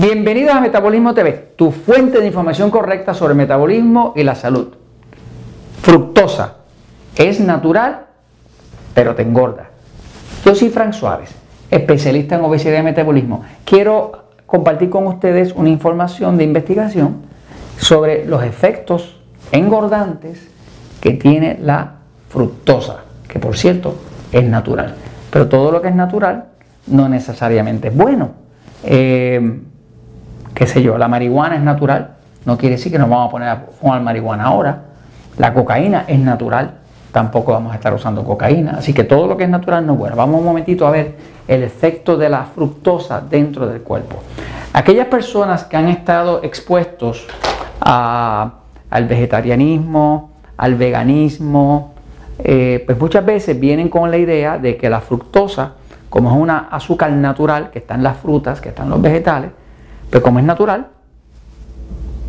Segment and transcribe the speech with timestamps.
[0.00, 4.68] Bienvenidos a Metabolismo TV, tu fuente de información correcta sobre metabolismo y la salud.
[5.82, 6.56] Fructosa
[7.16, 8.06] es natural,
[8.94, 9.68] pero te engorda.
[10.42, 11.34] Yo soy Frank Suárez,
[11.70, 13.44] especialista en obesidad y metabolismo.
[13.66, 17.16] Quiero compartir con ustedes una información de investigación
[17.76, 19.20] sobre los efectos
[19.52, 20.48] engordantes
[21.02, 21.96] que tiene la
[22.30, 23.96] fructosa, que por cierto
[24.32, 24.94] es natural.
[25.30, 26.46] Pero todo lo que es natural
[26.86, 28.30] no necesariamente es bueno.
[28.82, 29.60] Eh,
[30.60, 32.10] qué sé yo, la marihuana es natural,
[32.44, 34.82] no quiere decir que nos vamos a poner a fumar marihuana ahora.
[35.38, 36.72] La cocaína es natural,
[37.12, 38.72] tampoco vamos a estar usando cocaína.
[38.72, 40.16] Así que todo lo que es natural no es bueno.
[40.16, 41.16] Vamos un momentito a ver
[41.48, 44.16] el efecto de la fructosa dentro del cuerpo.
[44.74, 47.26] Aquellas personas que han estado expuestos
[47.80, 51.94] al vegetarianismo, al veganismo,
[52.38, 55.72] eh, pues muchas veces vienen con la idea de que la fructosa,
[56.10, 59.52] como es una azúcar natural que está en las frutas, que están los vegetales,
[60.10, 60.88] pero como es natural,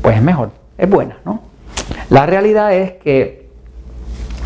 [0.00, 1.40] pues es mejor, es buena, ¿no?
[2.10, 3.48] La realidad es que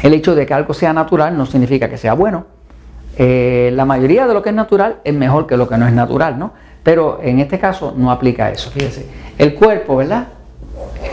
[0.03, 2.47] el hecho de que algo sea natural no significa que sea bueno.
[3.17, 5.93] Eh, la mayoría de lo que es natural es mejor que lo que no es
[5.93, 6.53] natural, ¿no?
[6.83, 8.71] Pero en este caso no aplica eso.
[8.71, 10.29] Fíjese, el cuerpo, ¿verdad?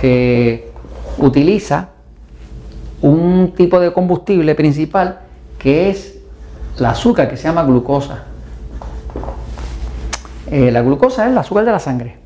[0.01, 0.71] Eh,
[1.17, 1.89] utiliza
[3.01, 5.19] un tipo de combustible principal
[5.57, 6.19] que es
[6.77, 8.23] el azúcar que se llama glucosa.
[10.51, 12.17] Eh, la glucosa es el azúcar de la sangre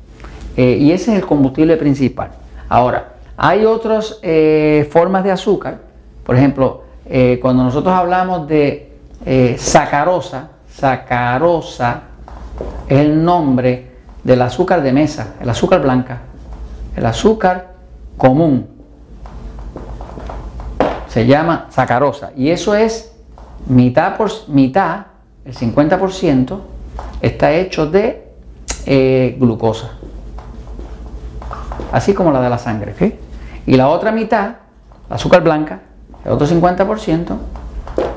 [0.56, 2.30] eh, y ese es el combustible principal.
[2.68, 5.78] Ahora, hay otras eh, formas de azúcar,
[6.24, 6.84] por ejemplo,
[7.42, 8.92] cuando nosotros hablamos de
[9.58, 12.02] sacarosa, sacarosa
[12.86, 13.90] es el nombre
[14.22, 16.20] del azúcar de mesa, el azúcar blanca,
[16.94, 17.72] el azúcar
[18.16, 18.68] común.
[21.08, 23.12] Se llama sacarosa y eso es
[23.66, 25.06] mitad por mitad,
[25.44, 26.60] el 50%
[27.20, 28.28] está hecho de
[28.86, 29.92] eh, glucosa,
[31.92, 32.94] así como la de la sangre.
[33.66, 34.56] Y la otra mitad,
[35.08, 35.80] la azúcar blanca,
[36.24, 37.36] el otro 50%,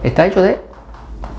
[0.04, 0.60] está hecho de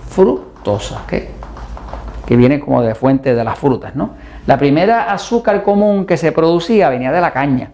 [0.09, 3.95] fructosa, que viene como de fuente de las frutas.
[3.95, 4.11] ¿no?
[4.47, 7.73] La primera azúcar común que se producía venía de la caña.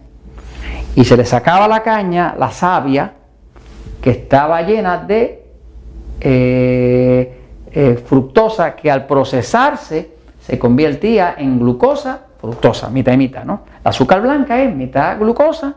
[0.94, 3.12] Y se le sacaba la caña, la savia,
[4.00, 5.44] que estaba llena de
[6.20, 6.59] eh,
[7.72, 10.10] eh, fructosa que al procesarse
[10.40, 13.60] se convertía en glucosa, fructosa, mitad y mitad, ¿no?
[13.84, 15.74] La azúcar blanca es mitad glucosa,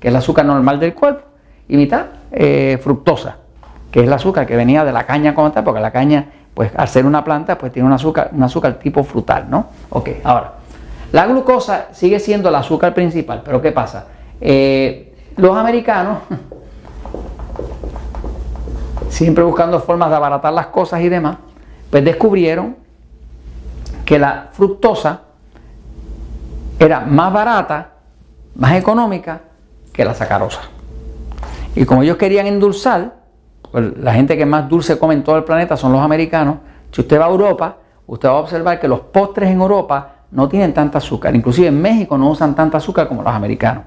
[0.00, 1.24] que es el azúcar normal del cuerpo,
[1.68, 3.36] y mitad eh, fructosa,
[3.90, 6.70] que es el azúcar que venía de la caña como tal, porque la caña, pues
[6.76, 9.66] al ser una planta, pues tiene un azúcar, un azúcar tipo frutal, ¿no?
[9.90, 10.54] Ok, ahora,
[11.12, 14.06] la glucosa sigue siendo el azúcar principal, pero ¿qué pasa?
[14.40, 16.18] Eh, los americanos
[19.14, 21.36] siempre buscando formas de abaratar las cosas y demás,
[21.88, 22.76] pues descubrieron
[24.04, 25.20] que la fructosa
[26.80, 27.92] era más barata,
[28.56, 29.40] más económica
[29.92, 30.62] que la sacarosa.
[31.76, 33.14] Y como ellos querían endulzar,
[33.70, 36.56] pues la gente que más dulce come en todo el planeta son los americanos.
[36.90, 37.76] Si usted va a Europa,
[38.08, 41.36] usted va a observar que los postres en Europa no tienen tanta azúcar.
[41.36, 43.84] Inclusive en México no usan tanta azúcar como los americanos.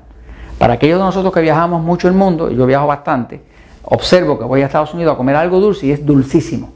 [0.57, 3.56] Para aquellos de nosotros que viajamos mucho el mundo, yo viajo bastante,
[3.89, 6.71] observo que voy a Estados Unidos a comer algo dulce y es dulcísimo.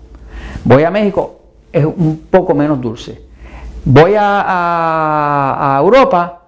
[0.63, 1.41] Voy a México,
[1.71, 3.21] es un poco menos dulce.
[3.83, 6.43] Voy a, Europa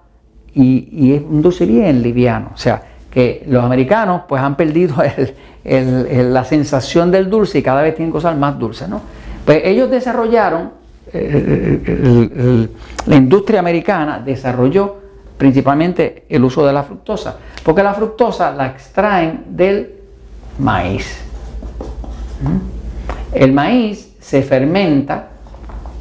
[0.53, 2.51] y, es un dulce bien liviano.
[2.53, 4.95] O sea, que los americanos pues han perdido
[5.63, 8.87] la sensación del dulce y cada vez tienen cosas más dulces.
[8.87, 9.01] ¿no?
[9.45, 10.71] Pues ellos desarrollaron,
[13.05, 14.97] la industria americana desarrolló
[15.37, 20.02] principalmente el uso de la fructosa, porque la fructosa la extraen del
[20.59, 21.23] maíz.
[23.31, 25.27] El maíz se fermenta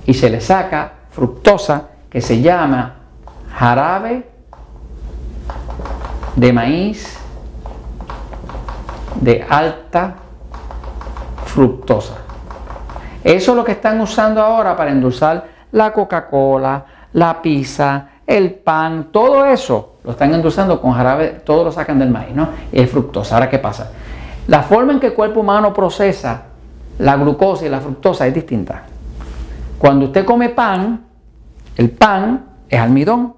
[0.06, 2.96] y se le saca fructosa que se llama
[3.54, 4.26] jarabe
[6.36, 7.18] de maíz
[9.20, 10.14] de alta
[11.44, 12.16] fructosa.
[13.22, 19.08] Eso es lo que están usando ahora para endulzar la Coca-Cola, la pizza, el pan,
[19.12, 22.48] todo eso lo están endulzando con jarabe, todo lo sacan del maíz, ¿no?
[22.72, 23.36] Es fructosa.
[23.36, 23.90] Ahora, ¿qué pasa?
[24.48, 26.46] La forma en que el cuerpo humano procesa
[26.98, 28.82] la glucosa y la fructosa es distinta.
[29.78, 31.04] Cuando usted come pan,
[31.76, 33.34] el pan es almidón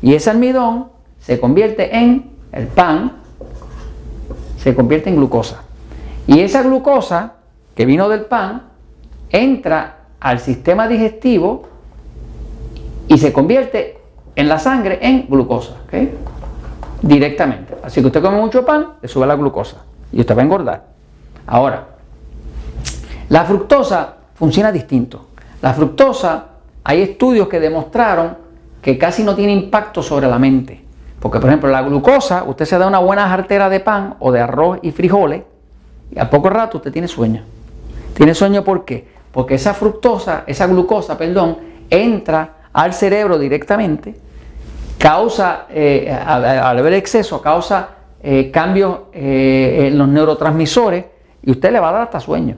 [0.00, 0.88] y ese almidón
[1.20, 3.18] se convierte en el pan,
[4.58, 5.62] se convierte en glucosa.
[6.26, 7.34] Y esa glucosa
[7.74, 8.62] que vino del pan
[9.30, 11.68] entra al sistema digestivo
[13.08, 13.98] y se convierte
[14.36, 15.76] en la sangre en glucosa,
[17.02, 17.76] directamente.
[17.82, 19.87] Así que usted come mucho pan, le sube la glucosa
[20.18, 20.82] y usted va a engordar.
[21.46, 21.86] Ahora,
[23.28, 25.28] la fructosa funciona distinto.
[25.62, 26.46] La fructosa,
[26.82, 28.36] hay estudios que demostraron
[28.82, 30.82] que casi no tiene impacto sobre la mente.
[31.20, 34.40] Porque, por ejemplo, la glucosa, usted se da una buena jartera de pan o de
[34.40, 35.44] arroz y frijoles,
[36.10, 37.44] y a poco rato usted tiene sueño.
[38.14, 39.06] ¿Tiene sueño por qué?
[39.30, 41.58] Porque esa fructosa, esa glucosa, perdón,
[41.90, 44.16] entra al cerebro directamente,
[44.98, 46.44] causa, eh, al,
[46.76, 51.04] haber exceso, causa eh, cambios eh, en los neurotransmisores
[51.42, 52.56] y usted le va a dar hasta sueño.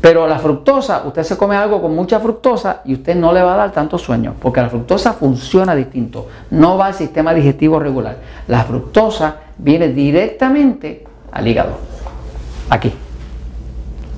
[0.00, 3.54] Pero la fructosa, usted se come algo con mucha fructosa y usted no le va
[3.54, 8.18] a dar tanto sueño, porque la fructosa funciona distinto, no va al sistema digestivo regular.
[8.46, 11.78] La fructosa viene directamente al hígado,
[12.68, 12.92] aquí.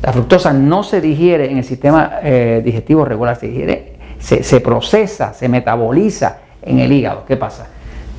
[0.02, 4.60] La fructosa no se digiere en el sistema eh, digestivo regular, se digiere, se, se
[4.60, 7.24] procesa, se metaboliza en el hígado.
[7.26, 7.68] ¿Qué pasa?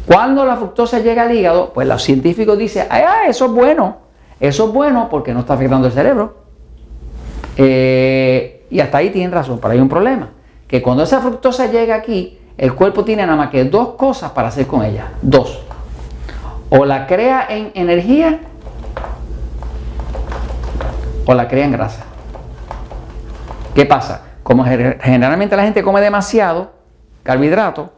[0.09, 3.97] Cuando la fructosa llega al hígado, pues los científicos dicen, ah, eso es bueno,
[4.39, 6.33] eso es bueno porque no está afectando el cerebro
[7.55, 10.31] eh, y hasta ahí tienen razón, pero hay un problema.
[10.67, 14.47] Que cuando esa fructosa llega aquí, el cuerpo tiene nada más que dos cosas para
[14.47, 15.09] hacer con ella.
[15.21, 15.61] Dos.
[16.71, 18.39] O la crea en energía
[21.27, 22.03] o la crea en grasa.
[23.75, 24.23] ¿Qué pasa?
[24.41, 26.71] Como generalmente la gente come demasiado
[27.21, 27.91] carbohidrato,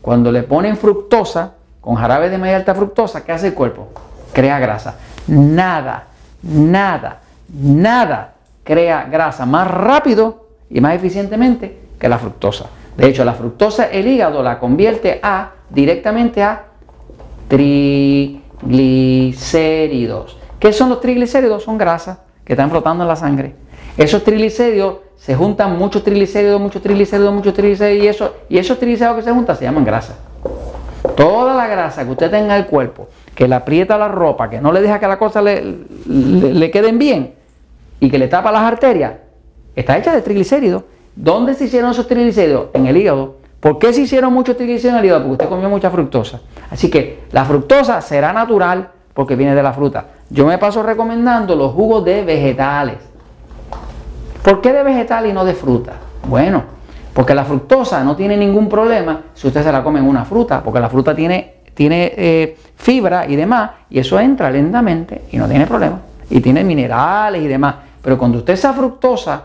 [0.00, 3.88] cuando le ponen fructosa, con jarabe de media alta fructosa, ¿qué hace el cuerpo?
[4.32, 4.96] Crea grasa.
[5.26, 6.06] Nada,
[6.42, 8.34] nada, nada
[8.68, 12.66] crea grasa más rápido y más eficientemente que la fructosa.
[12.98, 16.66] De hecho, la fructosa el hígado la convierte a directamente a
[17.48, 20.36] triglicéridos.
[20.60, 21.62] ¿Qué son los triglicéridos?
[21.62, 23.54] Son grasas que están flotando en la sangre.
[23.96, 29.18] Esos triglicéridos se juntan muchos triglicéridos, muchos triglicéridos, muchos triglicéridos y, eso, y esos triglicéridos
[29.18, 30.14] que se juntan se llaman grasa.
[31.16, 34.60] Toda la grasa que usted tenga en el cuerpo, que le aprieta la ropa, que
[34.60, 35.62] no le deja que las cosas le,
[36.06, 37.34] le, le queden bien,
[38.00, 39.14] y que le tapa las arterias,
[39.74, 40.84] está hecha de triglicéridos.
[41.16, 42.68] ¿Dónde se hicieron esos triglicéridos?
[42.72, 43.36] En el hígado.
[43.60, 45.22] ¿Por qué se hicieron muchos triglicéridos en el hígado?
[45.22, 46.40] Porque usted comió mucha fructosa.
[46.70, 50.06] Así que la fructosa será natural porque viene de la fruta.
[50.30, 52.98] Yo me paso recomendando los jugos de vegetales.
[54.42, 55.94] ¿Por qué de vegetal y no de fruta?
[56.26, 56.62] Bueno,
[57.12, 60.62] porque la fructosa no tiene ningún problema si usted se la come en una fruta,
[60.62, 65.48] porque la fruta tiene, tiene eh, fibra y demás, y eso entra lentamente y no
[65.48, 66.00] tiene problema.
[66.30, 67.74] Y tiene minerales y demás.
[68.02, 69.42] Pero cuando usted esa fructosa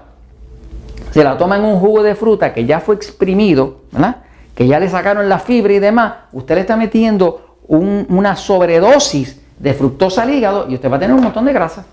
[1.12, 3.82] se la toma en un jugo de fruta que ya fue exprimido,
[4.56, 9.74] que ya le sacaron la fibra y demás, usted le está metiendo una sobredosis de
[9.74, 11.86] fructosa al hígado y usted va a tener un montón de grasa.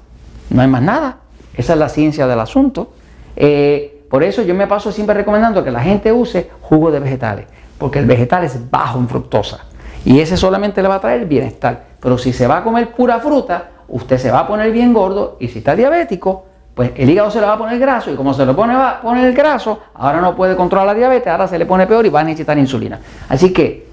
[0.51, 1.17] No hay más nada.
[1.61, 2.91] Esa es la ciencia del asunto.
[3.37, 7.45] Eh, por eso yo me paso siempre recomendando que la gente use jugo de vegetales,
[7.77, 9.67] porque el vegetal es bajo en fructosa
[10.07, 11.85] y ese solamente le va a traer bienestar.
[12.01, 15.37] Pero si se va a comer pura fruta, usted se va a poner bien gordo
[15.39, 18.33] y si está diabético, pues el hígado se le va a poner graso y como
[18.33, 21.47] se le pone, va a poner el graso, ahora no puede controlar la diabetes, ahora
[21.47, 22.99] se le pone peor y va a necesitar insulina.
[23.29, 23.87] Así que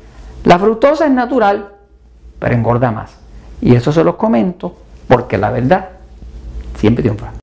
[0.45, 1.67] la fructosa es natural,
[2.39, 3.17] pero engorda más.
[3.59, 4.73] Y eso se los comento
[5.09, 5.89] porque la verdad
[6.77, 7.37] siempre triunfa.